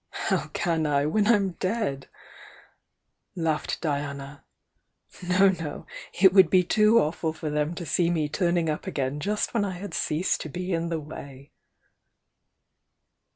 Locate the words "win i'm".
1.05-1.51